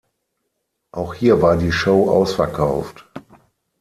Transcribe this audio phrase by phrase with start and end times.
[0.91, 3.05] Auch hier war die Show ausverkauft.